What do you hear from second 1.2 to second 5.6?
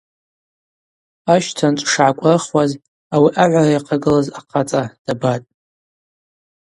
Ащтанчӏв шгӏакӏврыхуаз ауи агӏвара йахъагылаз ахъацӏа дабатӏ.